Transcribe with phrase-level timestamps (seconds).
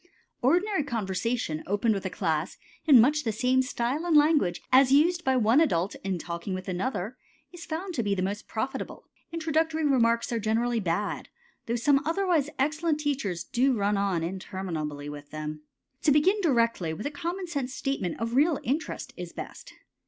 [0.41, 2.57] Ordinary conversation opened with a class
[2.87, 6.67] in much the same style and language as used by one adult in talking with
[6.67, 7.17] another
[7.51, 9.05] is found to be the most profitable.
[9.31, 11.29] Introductory remarks are generally bad,
[11.67, 15.61] though some otherwise excellent teachers do run on interminably with them.
[16.01, 19.71] To begin directly with a common sense statement of real interest is best.